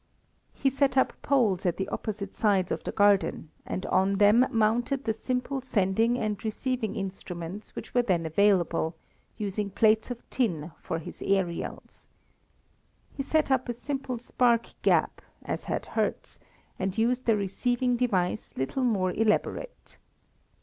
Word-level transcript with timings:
He 0.55 0.71
set 0.71 0.97
up 0.97 1.13
poles 1.21 1.63
at 1.63 1.77
the 1.77 1.87
opposite 1.89 2.33
sides 2.33 2.71
of 2.71 2.83
the 2.83 2.91
garden 2.91 3.51
and 3.67 3.85
on 3.85 4.13
them 4.13 4.47
mounted 4.49 5.03
the 5.03 5.13
simple 5.13 5.61
sending 5.61 6.17
and 6.17 6.43
receiving 6.43 6.95
instruments 6.95 7.75
which 7.75 7.93
were 7.93 8.01
then 8.01 8.25
available, 8.25 8.95
using 9.37 9.69
plates 9.69 10.09
of 10.09 10.27
tin 10.31 10.71
for 10.81 10.97
his 10.97 11.21
aerials. 11.23 12.07
He 13.13 13.21
set 13.21 13.51
up 13.51 13.69
a 13.69 13.73
simple 13.73 14.17
spark 14.17 14.69
gap, 14.81 15.21
as 15.43 15.65
had 15.65 15.85
Hertz, 15.85 16.39
and 16.79 16.97
used 16.97 17.29
a 17.29 17.37
receiving 17.37 17.95
device 17.95 18.55
little 18.57 18.83
more 18.83 19.11
elaborate. 19.11 19.99